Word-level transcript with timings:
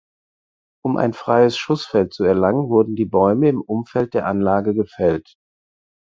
Um 0.83 0.97
ein 0.97 1.13
freies 1.13 1.57
Schussfeld 1.59 2.11
zu 2.11 2.23
erlangen 2.23 2.69
wurden 2.69 2.95
die 2.95 3.05
Bäume 3.05 3.49
im 3.49 3.61
Umfeld 3.61 4.15
der 4.15 4.25
Anlage 4.25 4.73
gefällt. 4.73 5.35